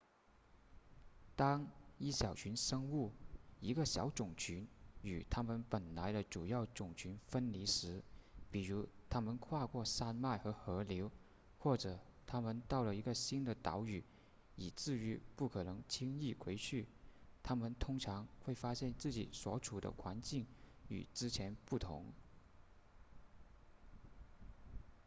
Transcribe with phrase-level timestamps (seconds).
[1.35, 1.69] 当
[1.99, 3.11] 一小群生物
[3.59, 4.67] 一个小种群
[5.03, 8.01] 与它们本来的主要种群分离时
[8.49, 11.11] 比如它们跨过山脉和河流
[11.59, 14.03] 或者它们到了一个新的岛屿
[14.55, 16.87] 以至于不可能轻易回去
[17.43, 20.47] 它们通常会发现自己所处的环境
[20.87, 22.05] 与之前不同